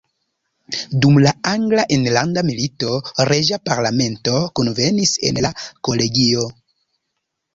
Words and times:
Dum 1.05 1.17
la 1.23 1.33
Angla 1.49 1.83
enlanda 1.97 2.43
milito 2.47 2.95
reĝa 3.31 3.59
parlamento 3.71 4.33
kunvenis 4.61 5.13
en 5.31 5.39
la 5.47 5.55
kolegio. 5.89 6.49